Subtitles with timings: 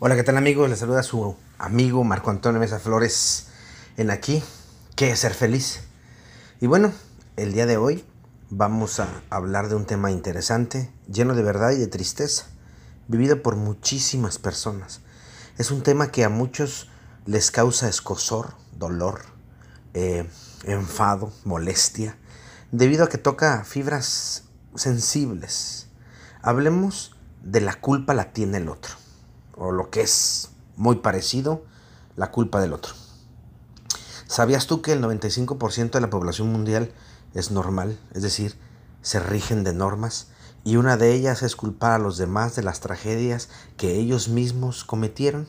[0.00, 0.70] Hola, ¿qué tal amigos?
[0.70, 3.48] Les saluda su amigo Marco Antonio Mesa Flores
[3.96, 4.44] en aquí,
[4.94, 5.80] ¿qué es ser feliz?
[6.60, 6.92] Y bueno,
[7.36, 8.04] el día de hoy
[8.48, 12.46] vamos a hablar de un tema interesante, lleno de verdad y de tristeza,
[13.08, 15.00] vivido por muchísimas personas.
[15.56, 16.88] Es un tema que a muchos
[17.26, 19.22] les causa escosor, dolor,
[19.94, 20.30] eh,
[20.62, 22.16] enfado, molestia,
[22.70, 24.44] debido a que toca fibras
[24.76, 25.88] sensibles.
[26.40, 28.97] Hablemos de la culpa la tiene el otro
[29.58, 31.64] o lo que es muy parecido,
[32.16, 32.94] la culpa del otro.
[34.26, 36.92] ¿Sabías tú que el 95% de la población mundial
[37.34, 37.98] es normal?
[38.12, 38.56] Es decir,
[39.02, 40.28] se rigen de normas
[40.64, 44.84] y una de ellas es culpar a los demás de las tragedias que ellos mismos
[44.84, 45.48] cometieron,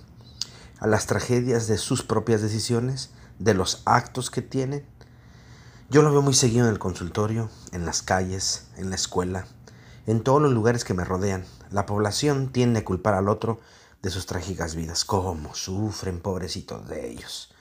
[0.80, 4.86] a las tragedias de sus propias decisiones, de los actos que tienen.
[5.90, 9.46] Yo lo veo muy seguido en el consultorio, en las calles, en la escuela,
[10.08, 11.44] en todos los lugares que me rodean.
[11.70, 13.60] La población tiende a culpar al otro
[14.02, 15.06] de sus trágicas vidas.
[15.06, 17.54] Cómo sufren, pobrecitos de ellos.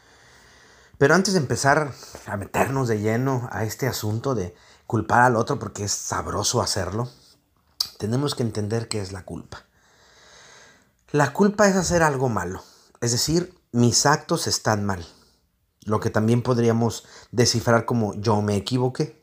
[0.98, 1.92] Pero antes de empezar
[2.26, 4.54] a meternos de lleno a este asunto de
[4.86, 7.08] culpar al otro porque es sabroso hacerlo,
[7.98, 9.64] tenemos que entender qué es la culpa.
[11.10, 12.62] La culpa es hacer algo malo,
[13.00, 15.06] es decir, mis actos están mal,
[15.84, 19.22] lo que también podríamos descifrar como yo me equivoqué.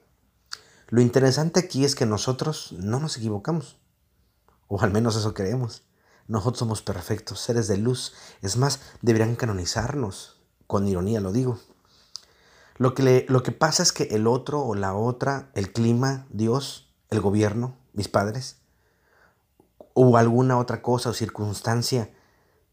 [0.88, 3.78] Lo interesante aquí es que nosotros no nos equivocamos,
[4.68, 5.84] o al menos eso creemos.
[6.28, 8.14] Nosotros somos perfectos, seres de luz.
[8.42, 10.42] Es más, deberían canonizarnos.
[10.68, 11.60] Con ironía lo digo.
[12.78, 16.90] Lo que, lo que pasa es que el otro o la otra, el clima, Dios,
[17.10, 18.58] el gobierno, mis padres,
[19.94, 22.12] o alguna otra cosa o circunstancia,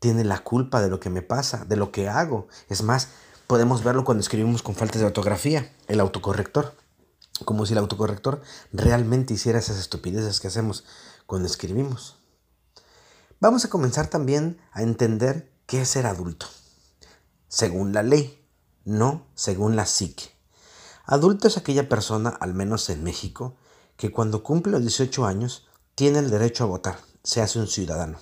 [0.01, 2.49] tiene la culpa de lo que me pasa, de lo que hago.
[2.69, 3.11] Es más,
[3.47, 6.75] podemos verlo cuando escribimos con faltas de ortografía, el autocorrector.
[7.45, 10.85] Como si el autocorrector realmente hiciera esas estupideces que hacemos
[11.27, 12.22] cuando escribimos.
[13.43, 16.47] Vamos a comenzar también a entender qué es ser adulto,
[17.49, 18.47] según la ley,
[18.85, 20.31] no según la psique.
[21.07, 23.57] Adulto es aquella persona, al menos en México,
[23.97, 25.67] que cuando cumple los 18 años
[25.97, 28.21] tiene el derecho a votar, se hace un ciudadano.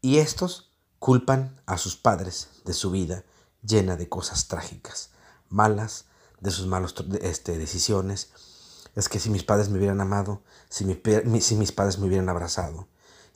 [0.00, 0.70] Y estos
[1.00, 3.24] culpan a sus padres de su vida
[3.64, 5.10] llena de cosas trágicas,
[5.48, 6.04] malas,
[6.38, 8.30] de sus malas este, decisiones.
[8.94, 10.84] Es que si mis padres me hubieran amado, si,
[11.40, 12.86] si mis padres me hubieran abrazado,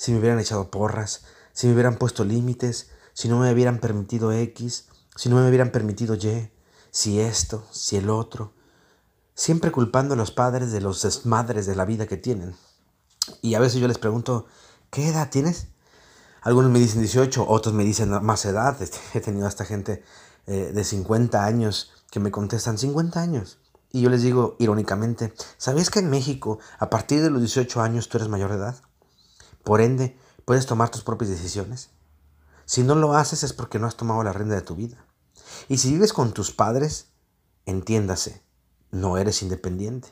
[0.04, 1.22] si me hubieran echado porras,
[1.54, 4.84] si me hubieran puesto límites, si no me hubieran permitido X,
[5.16, 6.50] si no me hubieran permitido Y,
[6.90, 8.52] si esto, si el otro,
[9.34, 12.54] siempre culpando a los padres de los desmadres de la vida que tienen.
[13.40, 14.44] Y a veces yo les pregunto,
[14.90, 15.68] ¿qué edad tienes?
[16.42, 18.82] Algunos me dicen 18, otros me dicen más edad.
[18.82, 20.04] Este, he tenido hasta gente
[20.46, 23.56] eh, de 50 años que me contestan 50 años.
[23.90, 28.10] Y yo les digo irónicamente, ¿sabías que en México a partir de los 18 años
[28.10, 28.82] tú eres mayor de edad?
[29.64, 31.90] Por ende, puedes tomar tus propias decisiones.
[32.66, 35.04] Si no lo haces es porque no has tomado la rienda de tu vida.
[35.68, 37.08] Y si vives con tus padres,
[37.66, 38.42] entiéndase,
[38.90, 40.08] no eres independiente.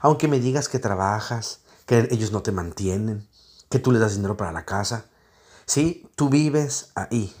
[0.00, 3.28] Aunque me digas que trabajas, que ellos no te mantienen,
[3.68, 5.06] que tú les das dinero para la casa.
[5.66, 7.34] Sí, tú vives ahí.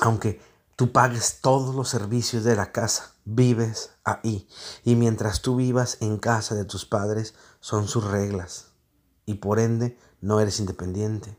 [0.00, 0.40] Aunque
[0.76, 4.48] tú pagues todos los servicios de la casa, vives ahí.
[4.84, 8.66] Y mientras tú vivas en casa de tus padres, son sus reglas.
[9.24, 11.36] Y por ende, no eres independiente.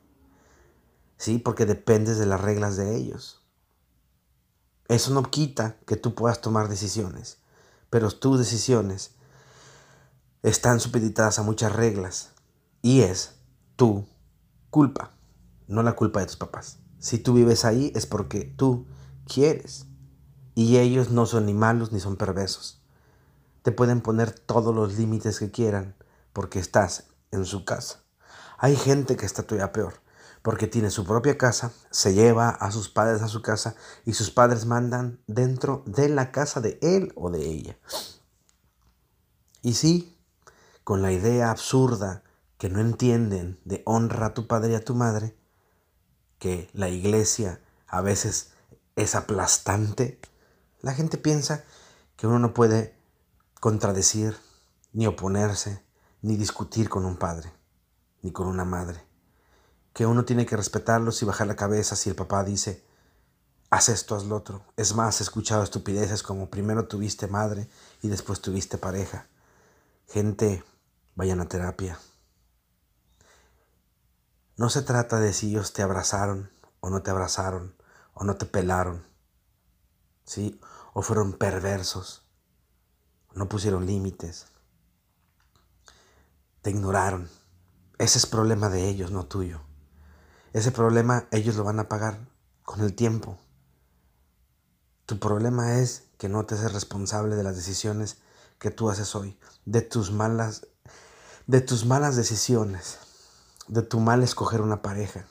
[1.18, 3.42] Sí, porque dependes de las reglas de ellos.
[4.88, 7.40] Eso no quita que tú puedas tomar decisiones,
[7.90, 9.12] pero tus decisiones
[10.44, 12.32] están supeditadas a muchas reglas
[12.82, 13.36] y es
[13.76, 14.08] tu
[14.70, 15.12] culpa,
[15.68, 16.80] no la culpa de tus papás.
[17.00, 18.86] Si tú vives ahí es porque tú
[19.26, 19.88] quieres
[20.56, 22.82] y ellos no son ni malos ni son perversos.
[23.62, 25.96] Te pueden poner todos los límites que quieran
[26.32, 28.07] porque estás en su casa.
[28.60, 30.02] Hay gente que está todavía peor,
[30.42, 34.32] porque tiene su propia casa, se lleva a sus padres a su casa y sus
[34.32, 37.78] padres mandan dentro de la casa de él o de ella.
[39.62, 40.18] Y sí,
[40.84, 42.24] con la idea absurda
[42.58, 45.38] que no entienden de honra a tu padre y a tu madre,
[46.40, 48.54] que la iglesia a veces
[48.96, 50.20] es aplastante,
[50.82, 51.64] la gente piensa
[52.16, 52.98] que uno no puede
[53.60, 54.36] contradecir,
[54.94, 55.84] ni oponerse,
[56.24, 57.57] ni discutir con un padre
[58.22, 59.06] ni con una madre.
[59.94, 62.84] Que uno tiene que respetarlos y bajar la cabeza si el papá dice,
[63.70, 64.64] haz esto, haz lo otro.
[64.76, 67.70] Es más, he escuchado estupideces como primero tuviste madre
[68.02, 69.28] y después tuviste pareja.
[70.08, 70.64] Gente,
[71.16, 72.00] vayan a terapia.
[74.56, 76.50] No se trata de si ellos te abrazaron
[76.80, 77.76] o no te abrazaron
[78.14, 79.06] o no te pelaron.
[80.26, 80.60] ¿Sí?
[80.94, 82.24] O fueron perversos.
[83.34, 84.48] No pusieron límites.
[86.64, 87.30] Te ignoraron.
[87.98, 89.62] Ese es problema de ellos, no tuyo.
[90.54, 92.20] ese problema ellos lo van a pagar
[92.64, 93.38] con el tiempo.
[95.06, 98.18] Tu problema es que no te haces responsable de las decisiones
[98.60, 100.68] que tú haces hoy, de tus malas,
[101.48, 103.00] de tus malas decisiones,
[103.68, 105.26] de tu mal escoger una pareja,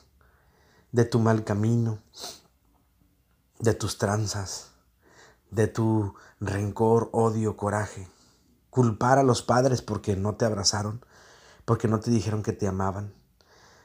[0.91, 1.99] de tu mal camino,
[3.59, 4.71] de tus tranzas,
[5.51, 8.09] de tu rencor, odio, coraje.
[8.69, 11.05] Culpar a los padres porque no te abrazaron,
[11.67, 13.13] porque no te dijeron que te amaban.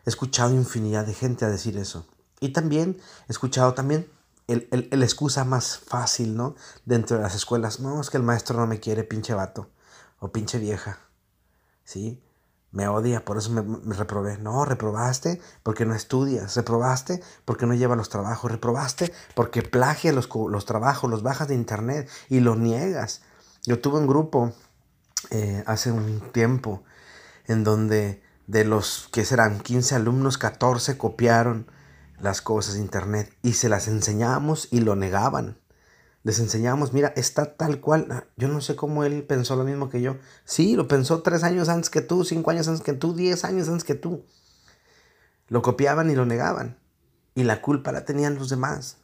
[0.06, 2.06] He escuchado infinidad de gente a decir eso.
[2.38, 2.96] Y también
[3.28, 4.08] he escuchado también
[4.46, 6.54] el, el, excusa más fácil, ¿no?
[6.84, 7.80] Dentro de las escuelas.
[7.80, 9.68] No, es que el maestro no me quiere, pinche vato.
[10.20, 11.00] O pinche vieja.
[11.82, 12.22] ¿Sí?
[12.70, 14.38] Me odia, por eso me, reprobé.
[14.38, 16.54] No, reprobaste porque no estudias.
[16.54, 18.52] Reprobaste porque no lleva los trabajos.
[18.52, 23.22] Reprobaste porque plagia los, los trabajos, los bajas de internet y los niegas.
[23.64, 24.52] Yo tuve un grupo
[25.30, 26.84] eh, hace un tiempo
[27.46, 31.70] en donde de los que serán 15 alumnos, 14 copiaron
[32.20, 35.58] las cosas de internet y se las enseñamos y lo negaban.
[36.24, 38.06] Les enseñamos, mira, está tal cual.
[38.10, 40.18] Ah, yo no sé cómo él pensó lo mismo que yo.
[40.44, 43.68] Sí, lo pensó tres años antes que tú, cinco años antes que tú, diez años
[43.68, 44.24] antes que tú.
[45.48, 46.78] Lo copiaban y lo negaban.
[47.34, 48.98] Y la culpa la tenían los demás.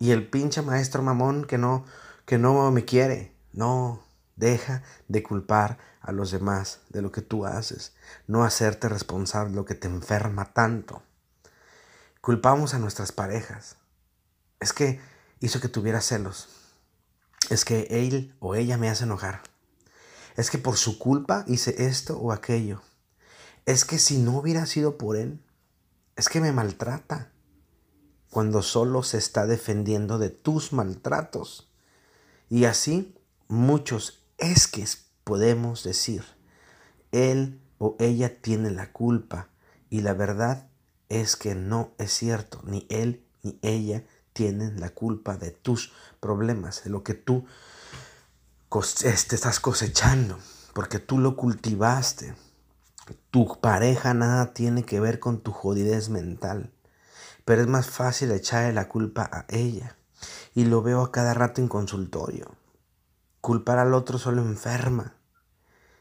[0.00, 1.84] Y el pinche maestro mamón que no,
[2.26, 3.36] que no me quiere.
[3.52, 4.03] No,
[4.36, 7.94] deja de culpar a los demás de lo que tú haces.
[8.26, 11.02] No hacerte responsable de lo que te enferma tanto.
[12.20, 13.76] Culpamos a nuestras parejas.
[14.60, 15.00] Es que
[15.40, 16.48] hizo que tuviera celos.
[17.50, 19.42] Es que él o ella me hace enojar.
[20.36, 22.82] Es que por su culpa hice esto o aquello.
[23.66, 25.40] Es que si no hubiera sido por él,
[26.16, 27.30] es que me maltrata.
[28.30, 31.70] Cuando solo se está defendiendo de tus maltratos.
[32.48, 33.14] Y así
[33.48, 34.84] muchos es que
[35.24, 36.24] podemos decir,
[37.12, 39.48] él o ella tiene la culpa
[39.90, 40.68] y la verdad
[41.08, 46.84] es que no es cierto, ni él ni ella tienen la culpa de tus problemas,
[46.84, 47.46] de lo que tú
[49.04, 50.38] este, estás cosechando,
[50.74, 52.34] porque tú lo cultivaste.
[53.30, 56.72] Tu pareja nada tiene que ver con tu jodidez mental,
[57.44, 59.96] pero es más fácil echarle la culpa a ella.
[60.54, 62.56] Y lo veo a cada rato en consultorio.
[63.44, 65.16] Culpar al otro solo enferma.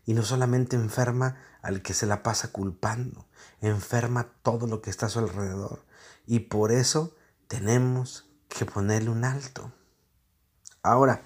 [0.05, 3.25] Y no solamente enferma al que se la pasa culpando,
[3.59, 5.83] enferma todo lo que está a su alrededor.
[6.25, 7.13] Y por eso
[7.49, 9.73] tenemos que ponerle un alto.
[10.83, 11.23] Ahora,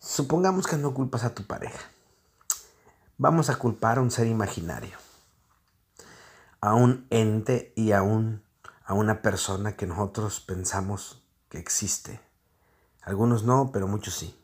[0.00, 1.78] supongamos que no culpas a tu pareja.
[3.16, 4.98] Vamos a culpar a un ser imaginario,
[6.60, 8.42] a un ente y a, un,
[8.84, 12.20] a una persona que nosotros pensamos que existe.
[13.00, 14.36] Algunos no, pero muchos sí.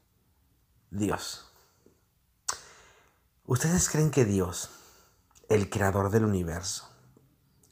[0.96, 1.44] Dios.
[3.44, 4.70] ¿Ustedes creen que Dios,
[5.48, 6.88] el creador del universo,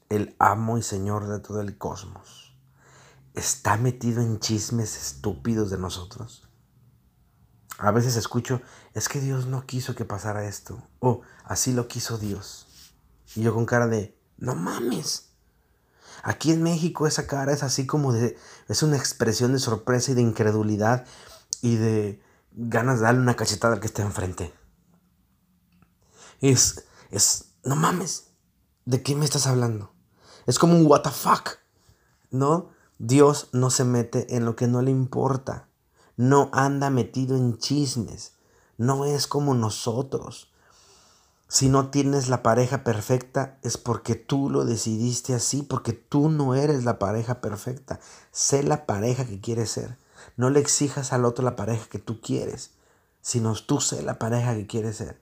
[0.09, 2.55] el amo y señor de todo el cosmos,
[3.33, 6.47] está metido en chismes estúpidos de nosotros?
[7.79, 8.61] A veces escucho,
[8.93, 12.67] es que Dios no quiso que pasara esto, o así lo quiso Dios.
[13.35, 15.31] Y yo con cara de, no mames.
[16.23, 18.37] Aquí en México esa cara es así como de,
[18.69, 21.05] es una expresión de sorpresa y de incredulidad
[21.61, 22.24] y de
[22.55, 24.53] ganas de darle una cachetada al que está enfrente.
[26.41, 28.31] Es, es, no mames,
[28.85, 29.93] ¿de qué me estás hablando?
[30.45, 31.57] Es como un what the fuck,
[32.31, 32.69] ¿no?
[32.97, 35.67] Dios no se mete en lo que no le importa.
[36.17, 38.33] No anda metido en chismes.
[38.77, 40.53] No es como nosotros.
[41.47, 46.55] Si no tienes la pareja perfecta es porque tú lo decidiste así, porque tú no
[46.55, 47.99] eres la pareja perfecta.
[48.31, 49.97] Sé la pareja que quieres ser.
[50.37, 52.71] No le exijas al otro la pareja que tú quieres,
[53.21, 55.19] sino tú sé la pareja que quieres ser.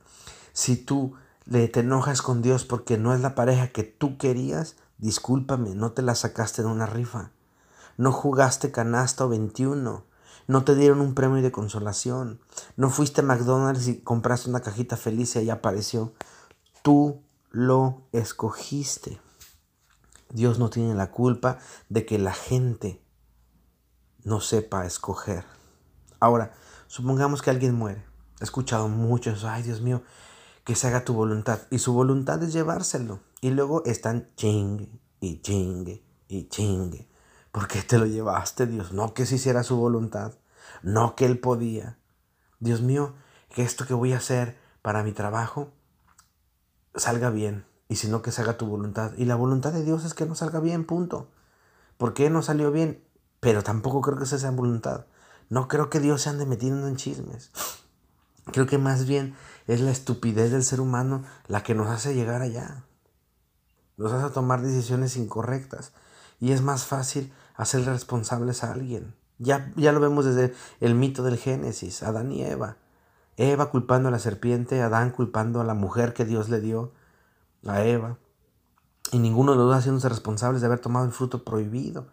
[0.54, 4.76] Si tú le te enojas con Dios porque no es la pareja que tú querías,
[4.98, 7.32] discúlpame, no te la sacaste en una rifa.
[7.98, 10.06] No jugaste canasta 21.
[10.48, 12.42] No te dieron un premio de consolación.
[12.76, 16.14] No fuiste a McDonald's y compraste una cajita feliz y ahí apareció.
[16.82, 17.22] Tú
[17.52, 19.22] lo escogiste.
[20.30, 21.60] Dios no tiene la culpa
[21.90, 23.03] de que la gente
[24.24, 25.44] no sepa escoger.
[26.20, 26.54] Ahora,
[26.88, 28.06] supongamos que alguien muere.
[28.40, 30.04] He escuchado muchos, ay Dios mío,
[30.64, 31.60] que se haga tu voluntad.
[31.70, 33.20] Y su voluntad es llevárselo.
[33.42, 34.90] Y luego están chingue
[35.20, 37.10] y chingue y chingue.
[37.52, 38.94] ¿Por qué te lo llevaste, Dios?
[38.94, 40.34] No que se hiciera su voluntad.
[40.82, 42.00] No que él podía.
[42.60, 43.14] Dios mío,
[43.50, 45.72] que esto que voy a hacer para mi trabajo
[46.96, 47.66] salga bien.
[47.90, 49.12] Y si no, que se haga tu voluntad.
[49.18, 51.30] Y la voluntad de Dios es que no salga bien, punto.
[51.98, 53.04] ¿Por qué no salió bien?
[53.44, 55.06] Pero tampoco creo que esa sea voluntad.
[55.50, 57.52] No creo que Dios se ande metiendo en chismes.
[58.54, 59.36] Creo que más bien
[59.68, 62.86] es la estupidez del ser humano la que nos hace llegar allá.
[63.98, 65.92] los hace tomar decisiones incorrectas.
[66.40, 69.14] Y es más fácil hacer responsables a alguien.
[69.40, 72.78] Ya, ya lo vemos desde el mito del Génesis, Adán y Eva.
[73.36, 76.94] Eva culpando a la serpiente, Adán culpando a la mujer que Dios le dio,
[77.68, 78.18] a Eva.
[79.12, 82.08] Y ninguno de los dos haciéndose responsables de haber tomado el fruto prohibido.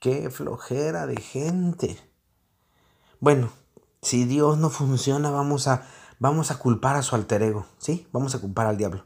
[0.00, 2.00] Qué flojera de gente.
[3.20, 3.52] Bueno,
[4.00, 5.86] si Dios no funciona, vamos a,
[6.18, 8.08] vamos a culpar a su alter ego, ¿sí?
[8.10, 9.04] Vamos a culpar al diablo.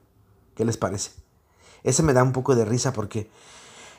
[0.55, 1.11] ¿Qué les parece?
[1.83, 3.29] Ese me da un poco de risa porque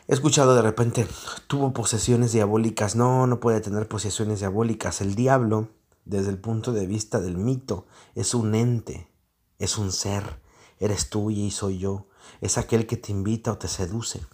[0.07, 1.05] he escuchado de repente,
[1.47, 2.95] tuvo posesiones diabólicas.
[2.95, 5.01] No, no puede tener posesiones diabólicas.
[5.01, 5.67] El diablo,
[6.05, 9.11] desde el punto de vista del mito, es un ente,
[9.59, 10.39] es un ser.
[10.79, 12.07] Eres tú y soy yo.
[12.39, 14.25] Es aquel que te invita o te seduce.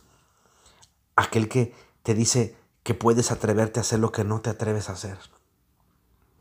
[1.15, 4.93] Aquel que te dice que puedes atreverte a hacer lo que no te atreves a
[4.93, 5.17] hacer.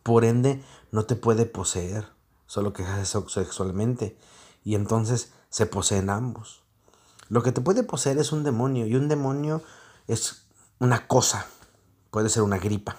[0.03, 2.09] Por ende, no te puede poseer,
[2.47, 4.17] solo que sexualmente.
[4.65, 6.63] Y entonces se poseen ambos.
[7.29, 9.63] Lo que te puede poseer es un demonio y un demonio
[10.09, 10.47] es
[10.79, 11.47] una cosa.
[12.11, 12.97] Puede ser una gripa,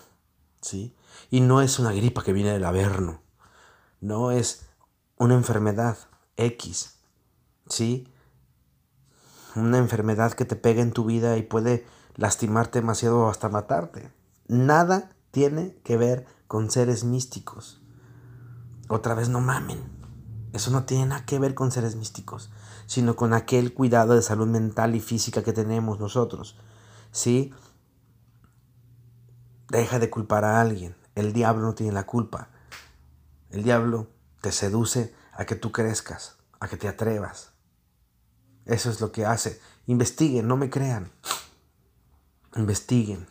[0.61, 0.95] ¿sí?
[1.29, 3.21] Y no es una gripa que viene del averno.
[3.99, 4.67] No es
[5.17, 5.97] una enfermedad
[6.37, 6.95] X,
[7.67, 8.07] ¿sí?
[9.55, 14.11] Una enfermedad que te pega en tu vida y puede lastimarte demasiado hasta matarte.
[14.47, 17.81] Nada tiene que ver con seres místicos.
[18.87, 19.79] Otra vez no mamen.
[20.53, 22.51] Eso no tiene nada que ver con seres místicos,
[22.85, 26.57] sino con aquel cuidado de salud mental y física que tenemos nosotros.
[27.11, 27.53] ¿Sí?
[29.69, 30.97] Deja de culpar a alguien.
[31.15, 32.49] El diablo no tiene la culpa.
[33.49, 34.07] El diablo
[34.41, 37.51] te seduce a que tú crezcas, a que te atrevas.
[38.65, 39.59] Eso es lo que hace.
[39.87, 41.11] Investiguen, no me crean.
[42.55, 43.27] Investiguen.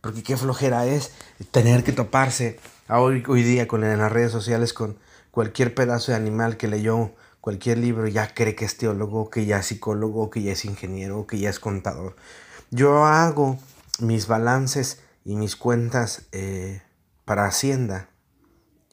[0.00, 1.12] Porque qué flojera es
[1.50, 2.58] tener que toparse
[2.88, 4.98] hoy, hoy día con, en las redes sociales con
[5.30, 9.58] cualquier pedazo de animal que leyó cualquier libro, ya cree que es teólogo, que ya
[9.58, 12.16] es psicólogo, que ya es ingeniero, que ya es contador.
[12.70, 13.58] Yo hago
[14.00, 16.82] mis balances y mis cuentas eh,
[17.24, 18.08] para Hacienda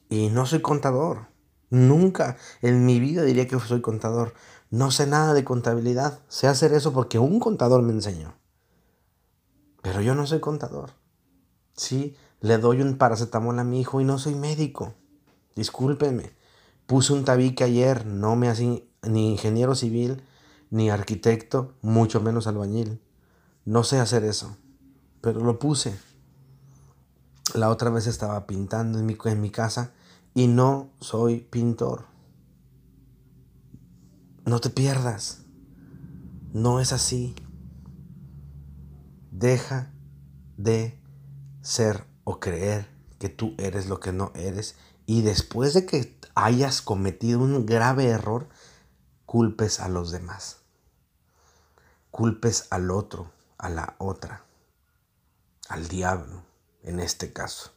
[0.09, 1.27] y no soy contador.
[1.69, 4.35] Nunca en mi vida diría que soy contador.
[4.69, 6.19] No sé nada de contabilidad.
[6.27, 8.35] Sé hacer eso porque un contador me enseñó.
[9.83, 10.91] Pero yo no soy contador.
[11.75, 14.95] Sí, le doy un paracetamol a mi hijo y no soy médico.
[15.55, 16.31] Discúlpenme.
[16.87, 20.23] Puse un tabique ayer, no me hace ni ingeniero civil,
[20.71, 23.01] ni arquitecto, mucho menos albañil.
[23.65, 24.55] No sé hacer eso,
[25.19, 25.99] pero lo puse.
[27.53, 29.91] La otra vez estaba pintando en mi, en mi casa
[30.33, 32.05] y no soy pintor.
[34.45, 35.41] No te pierdas.
[36.53, 37.35] No es así.
[39.43, 39.91] Deja
[40.55, 40.97] de
[41.61, 42.87] ser o creer
[43.19, 48.07] que tú eres lo que no eres y después de que hayas cometido un grave
[48.07, 48.47] error,
[49.25, 50.61] culpes a los demás.
[52.09, 54.45] Culpes al otro, a la otra,
[55.67, 56.45] al diablo,
[56.81, 57.73] en este caso.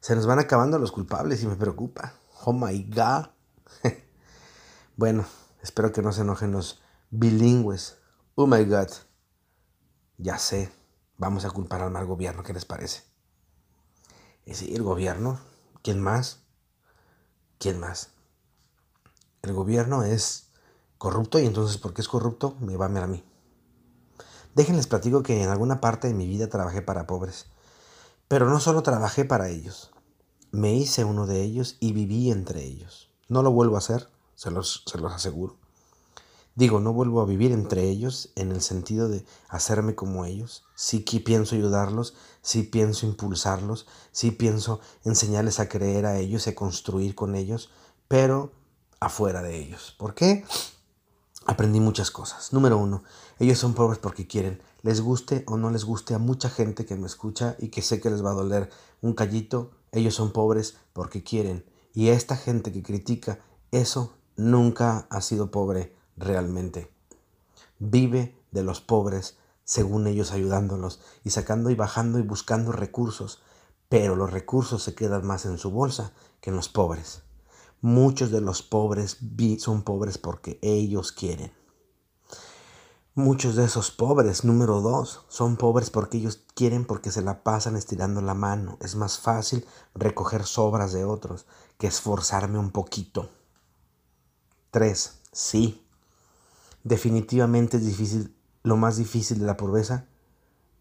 [0.00, 2.12] Se nos van acabando los culpables y me preocupa.
[2.44, 3.28] Oh my God.
[4.96, 5.24] bueno,
[5.62, 7.96] espero que no se enojen los bilingües.
[8.34, 8.88] Oh my God.
[10.18, 10.70] Ya sé.
[11.16, 13.02] Vamos a culpar al mal gobierno, ¿qué les parece?
[14.46, 15.40] Es el gobierno,
[15.82, 16.40] ¿quién más?
[17.58, 18.10] ¿Quién más?
[19.42, 20.48] El gobierno es
[20.96, 22.56] corrupto y entonces, ¿por qué es corrupto?
[22.60, 23.24] Me va a ver a mí.
[24.54, 27.46] Déjenles platico que en alguna parte de mi vida trabajé para pobres.
[28.26, 29.92] Pero no solo trabajé para ellos.
[30.50, 33.10] Me hice uno de ellos y viví entre ellos.
[33.28, 35.56] No lo vuelvo a hacer, se los, se los aseguro.
[36.58, 40.64] Digo, no vuelvo a vivir entre ellos en el sentido de hacerme como ellos.
[40.74, 46.50] Sí que pienso ayudarlos, sí pienso impulsarlos, sí pienso enseñarles a creer a ellos y
[46.50, 47.70] a construir con ellos,
[48.08, 48.50] pero
[48.98, 49.94] afuera de ellos.
[49.96, 50.44] ¿Por qué?
[51.46, 52.52] Aprendí muchas cosas.
[52.52, 53.04] Número uno,
[53.38, 54.60] ellos son pobres porque quieren.
[54.82, 58.00] Les guste o no les guste a mucha gente que me escucha y que sé
[58.00, 58.68] que les va a doler
[59.00, 61.64] un callito, ellos son pobres porque quieren.
[61.94, 63.38] Y esta gente que critica,
[63.70, 66.92] eso nunca ha sido pobre realmente.
[67.78, 73.42] Vive de los pobres, según ellos ayudándolos y sacando y bajando y buscando recursos,
[73.88, 77.22] pero los recursos se quedan más en su bolsa que en los pobres.
[77.80, 79.18] Muchos de los pobres
[79.58, 81.52] son pobres porque ellos quieren.
[83.14, 87.74] Muchos de esos pobres, número dos, son pobres porque ellos quieren porque se la pasan
[87.74, 88.78] estirando la mano.
[88.80, 91.46] Es más fácil recoger sobras de otros
[91.78, 93.30] que esforzarme un poquito.
[94.70, 95.84] Tres, sí,
[96.88, 100.06] definitivamente es difícil, lo más difícil de la pobreza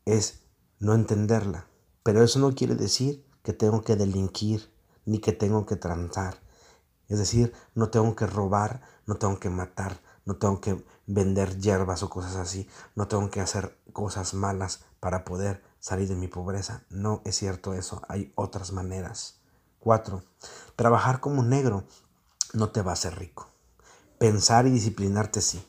[0.05, 0.41] es
[0.79, 1.67] no entenderla.
[2.03, 4.71] Pero eso no quiere decir que tengo que delinquir
[5.05, 6.39] ni que tengo que transar.
[7.07, 12.03] Es decir, no tengo que robar, no tengo que matar, no tengo que vender hierbas
[12.03, 16.83] o cosas así, no tengo que hacer cosas malas para poder salir de mi pobreza.
[16.89, 19.39] No es cierto eso, hay otras maneras.
[19.79, 20.23] Cuatro,
[20.75, 21.85] trabajar como negro
[22.53, 23.47] no te va a hacer rico.
[24.19, 25.65] Pensar y disciplinarte sí.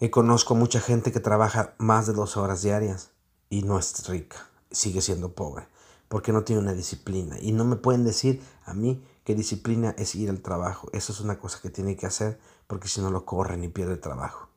[0.00, 3.10] Y conozco mucha gente que trabaja más de dos horas diarias
[3.48, 5.68] y no es rica, sigue siendo pobre,
[6.08, 7.38] porque no tiene una disciplina.
[7.40, 10.88] Y no me pueden decir a mí que disciplina es ir al trabajo.
[10.92, 13.96] Eso es una cosa que tiene que hacer porque si no lo corren y pierde
[13.96, 14.48] trabajo.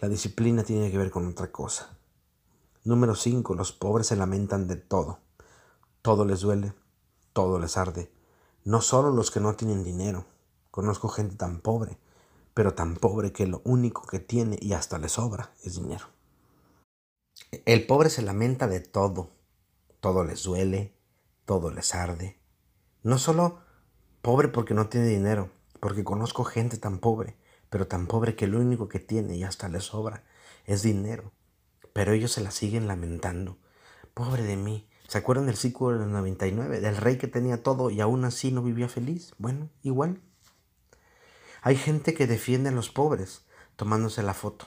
[0.00, 1.96] La disciplina tiene que ver con otra cosa.
[2.84, 3.54] Número 5.
[3.54, 5.18] Los pobres se lamentan de todo.
[6.02, 6.74] Todo les duele,
[7.32, 8.10] todo les arde.
[8.64, 10.26] No solo los que no tienen dinero.
[10.70, 11.98] Conozco gente tan pobre,
[12.54, 16.06] pero tan pobre que lo único que tiene y hasta le sobra es dinero.
[17.66, 19.30] El pobre se lamenta de todo.
[20.00, 20.94] Todo les duele,
[21.44, 22.38] todo les arde.
[23.02, 23.60] No solo
[24.22, 27.36] pobre porque no tiene dinero, porque conozco gente tan pobre,
[27.70, 30.24] pero tan pobre que lo único que tiene y hasta le sobra
[30.64, 31.32] es dinero
[31.94, 33.56] pero ellos se la siguen lamentando.
[34.12, 34.86] Pobre de mí.
[35.08, 36.80] ¿Se acuerdan del ciclo del 99?
[36.80, 39.32] Del rey que tenía todo y aún así no vivía feliz.
[39.38, 40.20] Bueno, igual.
[41.66, 44.66] Hay gente que defiende a los pobres tomándose la foto.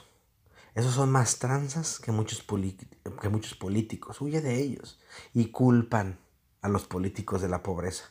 [0.74, 2.44] Esos son más tranzas que muchos,
[3.22, 4.20] que muchos políticos.
[4.20, 4.98] Huye de ellos
[5.32, 6.18] y culpan
[6.60, 8.10] a los políticos de la pobreza.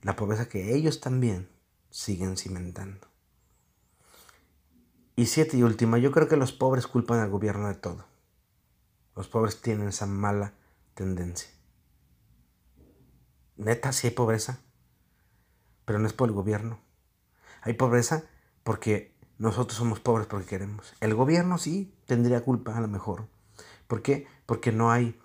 [0.00, 1.50] La pobreza que ellos también
[1.90, 3.06] siguen cimentando.
[5.14, 8.06] Y siete y última, yo creo que los pobres culpan al gobierno de todo.
[9.14, 10.54] Los pobres tienen esa mala
[10.94, 11.50] tendencia.
[13.58, 14.60] Neta, sí hay pobreza,
[15.84, 16.82] pero no es por el gobierno.
[17.64, 18.24] Hay pobreza
[18.62, 20.94] porque nosotros somos pobres porque queremos.
[21.00, 23.26] El gobierno sí tendría culpa a lo mejor.
[23.88, 24.26] ¿Por qué?
[24.46, 25.18] Porque no hay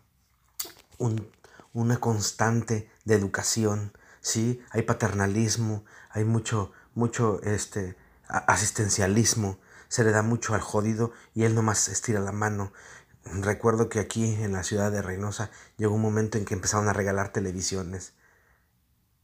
[1.74, 4.62] una constante de educación, ¿sí?
[4.72, 11.56] Hay paternalismo, hay mucho, mucho este, asistencialismo, se le da mucho al jodido y él
[11.56, 12.72] nomás estira la mano.
[13.26, 16.94] Recuerdo que aquí en la ciudad de Reynosa llegó un momento en que empezaron a
[16.94, 18.14] regalar televisiones.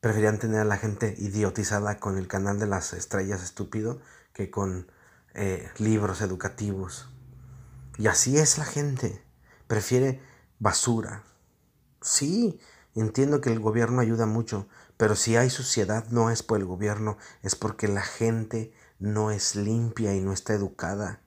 [0.05, 3.99] Preferían tener a la gente idiotizada con el canal de las estrellas estúpido
[4.33, 4.85] que con
[5.33, 7.09] eh, libros educativos.
[7.97, 9.25] Y así es la gente.
[9.65, 10.21] Prefiere
[10.59, 11.23] basura.
[12.03, 12.59] Sí,
[12.93, 17.17] entiendo que el gobierno ayuda mucho, pero si hay suciedad no es por el gobierno,
[17.41, 21.21] es porque la gente no es limpia y no está educada.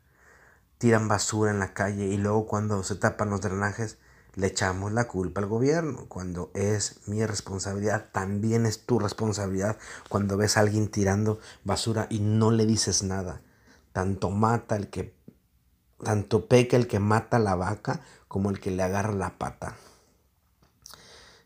[0.78, 3.98] Tiran basura en la calle y luego cuando se tapan los drenajes
[4.34, 6.06] le echamos la culpa al gobierno.
[6.08, 12.20] Cuando es mi responsabilidad, también es tu responsabilidad cuando ves a alguien tirando basura y
[12.20, 13.40] no le dices nada.
[13.92, 15.16] Tanto mata el que
[16.02, 19.76] tanto peca el que mata la vaca como el que le agarra la pata.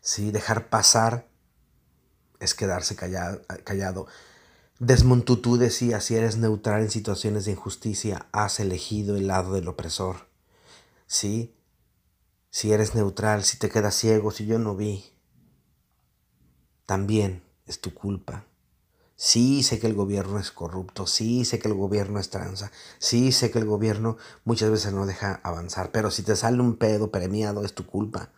[0.01, 1.27] Sí, dejar pasar
[2.39, 3.41] es quedarse callado.
[3.63, 4.07] callado.
[4.79, 9.67] Desmond Tutu decía, si eres neutral en situaciones de injusticia, has elegido el lado del
[9.67, 10.27] opresor.
[11.07, 11.55] Sí,
[12.53, 15.03] si eres neutral, si te quedas ciego, si yo no vi,
[16.85, 18.45] también es tu culpa.
[19.15, 23.31] Sí sé que el gobierno es corrupto, sí sé que el gobierno es tranza, sí
[23.31, 27.09] sé que el gobierno muchas veces no deja avanzar, pero si te sale un pedo
[27.09, 28.29] premiado es tu culpa,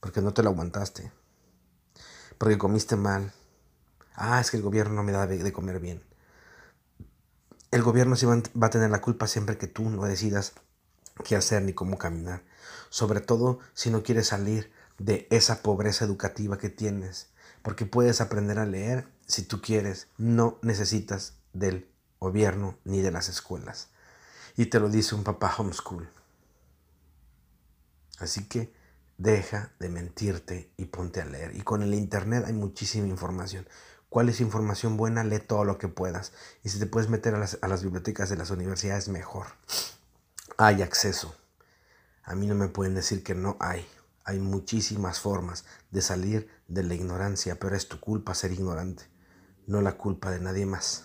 [0.00, 1.12] porque no te lo aguantaste,
[2.38, 3.32] porque comiste mal,
[4.20, 6.02] Ah, es que el gobierno no me da de, comer bien.
[7.70, 10.54] El gobierno sí va, a tener la culpa siempre que tú no decidas
[11.24, 12.42] qué hacer ni cómo caminar.
[12.90, 17.28] Sobre todo si no quieres salir de esa pobreza educativa que tienes.
[17.62, 20.08] Porque puedes aprender a leer si tú quieres.
[20.16, 23.88] No necesitas del gobierno ni de las escuelas.
[24.56, 26.08] Y te lo dice un papá homeschool.
[28.18, 28.72] Así que
[29.16, 31.54] deja de mentirte y ponte a leer.
[31.56, 33.66] Y con el Internet hay muchísima información
[34.08, 36.32] cuál es información buena, lee todo lo que puedas.
[36.62, 39.46] Y si te puedes meter a las, bibliotecas de las universidades, mejor.
[40.60, 41.36] Hay acceso.
[42.24, 43.86] A mí no me pueden decir que no hay.
[44.24, 49.04] Hay muchísimas formas de salir de la ignorancia, pero es tu culpa ser ignorante,
[49.68, 51.04] no la culpa de nadie más.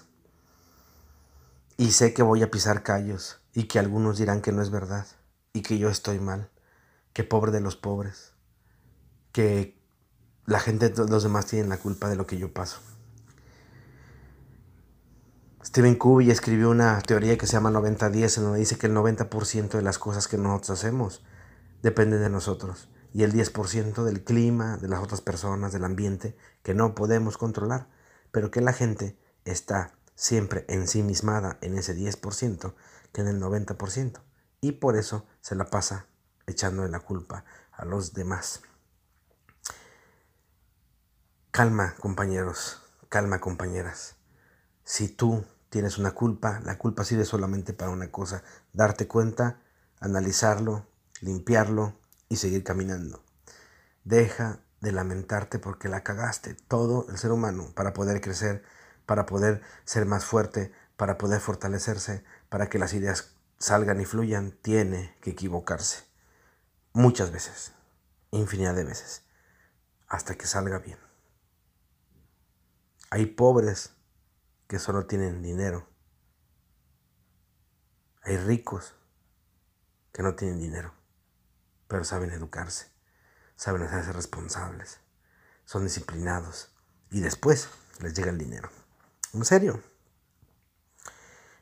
[1.78, 5.06] Y sé que voy a pisar callos y que algunos dirán que no es verdad
[5.54, 6.50] y que yo estoy mal,
[7.14, 8.34] que pobre de los pobres,
[9.32, 9.80] que
[10.48, 12.80] la gente, los demás tienen la culpa de lo que yo paso.
[15.66, 19.70] Stephen Covey escribió una teoría que se llama 90-10, en donde dice que el 90%
[19.70, 21.24] de las cosas que nosotros hacemos
[21.82, 26.74] dependen de nosotros y el 10% del clima, de las otras personas, del ambiente, que
[26.74, 27.88] no podemos controlar,
[28.32, 32.74] pero que la gente está siempre ensimismada en ese 10%
[33.14, 34.22] que en el 90%,
[34.62, 36.08] y por eso se la pasa
[36.48, 38.64] echando la culpa a los demás.
[41.52, 44.16] Calma, compañeros, calma, compañeras.
[44.84, 48.44] Si tú tienes una culpa, la culpa sirve solamente para una cosa,
[48.74, 49.60] darte cuenta,
[50.00, 50.86] analizarlo,
[51.22, 51.98] limpiarlo
[52.30, 53.24] y seguir caminando.
[54.04, 56.56] Deja de lamentarte porque la cagaste.
[56.56, 58.64] Todo el ser humano para poder crecer,
[59.06, 64.52] para poder ser más fuerte, para poder fortalecerse, para que las ideas salgan y fluyan,
[64.62, 66.04] tiene que equivocarse.
[66.92, 67.72] Muchas veces,
[68.32, 69.24] infinidad de veces,
[70.08, 71.00] hasta que salga bien.
[73.10, 73.96] Hay pobres
[74.68, 75.88] que solo tienen dinero.
[78.24, 78.96] Hay ricos
[80.12, 80.94] que no tienen dinero,
[81.88, 82.88] pero saben educarse,
[83.56, 85.00] saben hacerse responsables,
[85.66, 86.72] son disciplinados
[87.12, 88.70] y después les llega el dinero.
[89.34, 89.82] En serio.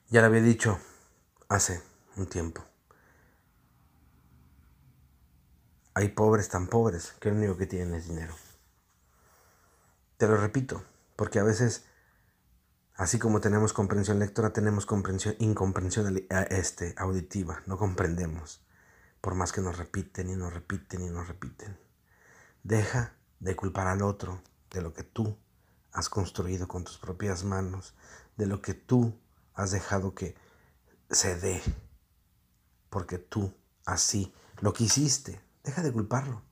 [0.10, 0.78] Ya lo había dicho
[1.48, 1.82] hace
[2.18, 2.62] un tiempo.
[5.94, 8.36] Hay pobres tan pobres que lo único que tienen es dinero.
[10.18, 10.84] Te lo repito,
[11.16, 11.86] porque a veces,
[13.02, 17.64] así como tenemos comprensión lectora, tenemos comprensión, incomprensión este, auditiva.
[17.66, 18.62] No comprendemos,
[19.22, 21.80] por más que nos repiten y nos repiten y nos repiten.
[22.62, 25.36] Deja de culpar al otro de lo que tú
[25.92, 27.96] has construido con tus propias manos,
[28.38, 29.20] de lo que tú
[29.56, 30.36] has dejado que
[31.10, 31.60] se dé,
[32.92, 33.52] porque tú
[33.84, 35.42] así lo quisiste.
[35.64, 36.44] Deja de culparlo.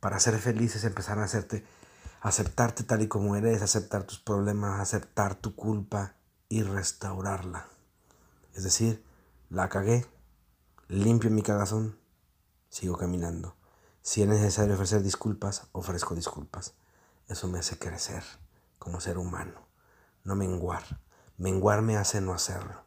[0.00, 1.64] Para ser feliz es empezar a hacerte,
[2.24, 6.14] aceptarte tal y como eres, aceptar tus problemas, aceptar tu culpa
[6.48, 7.68] y restaurarla.
[8.54, 9.04] Es decir,
[9.50, 10.06] la cagué,
[10.88, 11.98] limpio mi cagazón,
[12.70, 13.56] sigo caminando.
[14.00, 16.72] Si es necesario ofrecer disculpas, ofrezco disculpas.
[17.28, 18.24] Eso me hace crecer
[18.78, 19.68] como ser humano,
[20.24, 21.02] no menguar.
[21.36, 22.86] Menguar me hace no hacerlo.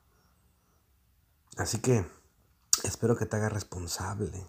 [1.57, 2.09] Así que
[2.83, 4.47] espero que te hagas responsable.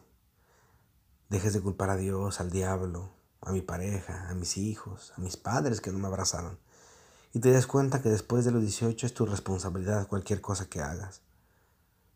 [1.28, 3.17] Dejes de culpar a Dios, al diablo,
[3.48, 6.58] a mi pareja, a mis hijos, a mis padres que no me abrazaron.
[7.32, 10.80] Y te des cuenta que después de los 18 es tu responsabilidad cualquier cosa que
[10.80, 11.22] hagas.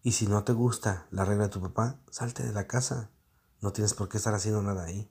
[0.02, 3.10] Y si no te gusta la regla de tu papá, salte de la casa.
[3.60, 5.10] No tienes por qué estar haciendo nada ahí.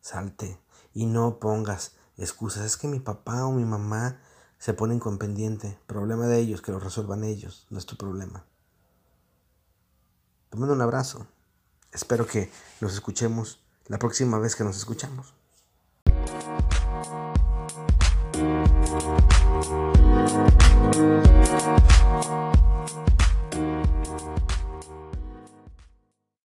[0.00, 0.58] Salte.
[0.94, 2.64] Y no pongas excusas.
[2.64, 4.18] Es que mi papá o mi mamá
[4.58, 5.78] se ponen con pendiente.
[5.86, 7.66] Problema de ellos, que lo resuelvan ellos.
[7.68, 8.46] No es tu problema.
[10.48, 11.26] Te mando un abrazo.
[11.92, 15.34] Espero que nos escuchemos la próxima vez que nos escuchamos.